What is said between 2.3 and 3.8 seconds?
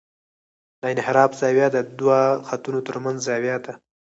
خطونو ترمنځ زاویه ده